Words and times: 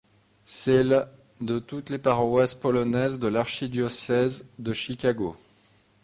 C'est 0.45 0.83
l' 0.83 1.07
de 1.41 1.59
toutes 1.59 1.91
les 1.91 1.99
paroisses 1.99 2.55
polonaises 2.55 3.19
de 3.19 3.27
l'archidiocèse 3.27 4.49
de 4.57 4.73
Chicago. 4.73 5.35